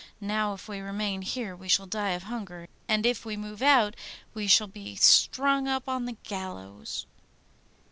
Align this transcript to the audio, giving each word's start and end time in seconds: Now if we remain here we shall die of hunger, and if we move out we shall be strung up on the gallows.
Now 0.19 0.55
if 0.55 0.67
we 0.67 0.79
remain 0.79 1.21
here 1.21 1.55
we 1.55 1.67
shall 1.69 1.85
die 1.85 2.13
of 2.13 2.23
hunger, 2.23 2.67
and 2.87 3.05
if 3.05 3.23
we 3.23 3.37
move 3.37 3.61
out 3.61 3.95
we 4.33 4.47
shall 4.47 4.65
be 4.65 4.95
strung 4.95 5.67
up 5.67 5.87
on 5.87 6.05
the 6.05 6.17
gallows. 6.23 7.05